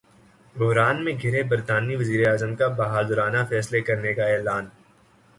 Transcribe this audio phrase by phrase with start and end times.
[0.55, 4.65] بحران میں گِھرے برطانوی وزیراعظم کا ’بہادرانہ فیصلے‘ کرنے کا اعلان